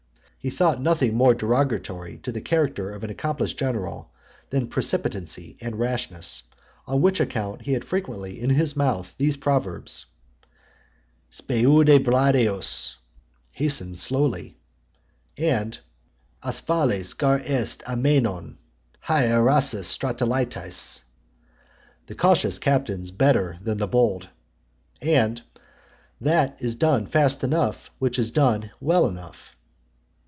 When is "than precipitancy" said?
4.49-5.55